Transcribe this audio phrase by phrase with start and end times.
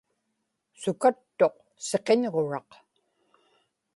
[0.81, 1.55] sukattuq
[1.87, 2.69] siqiñġuraq